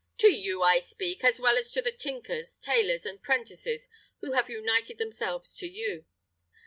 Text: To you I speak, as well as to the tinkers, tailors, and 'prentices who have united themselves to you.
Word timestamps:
To 0.17 0.31
you 0.33 0.63
I 0.63 0.79
speak, 0.79 1.23
as 1.23 1.39
well 1.39 1.59
as 1.59 1.71
to 1.73 1.81
the 1.83 1.91
tinkers, 1.91 2.55
tailors, 2.57 3.05
and 3.05 3.21
'prentices 3.21 3.87
who 4.21 4.31
have 4.31 4.49
united 4.49 4.97
themselves 4.97 5.55
to 5.57 5.67
you. 5.67 6.05